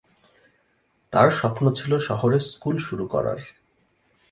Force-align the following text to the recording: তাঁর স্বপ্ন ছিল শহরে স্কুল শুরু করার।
তাঁর 1.13 1.29
স্বপ্ন 1.31 1.63
ছিল 1.73 1.91
শহরে 1.99 2.37
স্কুল 2.51 2.75
শুরু 2.77 3.05
করার। 3.07 3.39